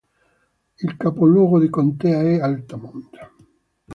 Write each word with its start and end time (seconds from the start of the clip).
Il 0.79 0.97
capoluogo 0.97 1.59
di 1.59 1.69
contea 1.69 2.23
è 2.23 2.39
Altamont. 2.39 3.33